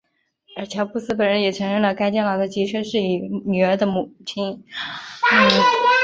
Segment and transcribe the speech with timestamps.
[0.57, 5.91] 而乔布斯本人也承认了该电脑的确是以女儿的名字命名的。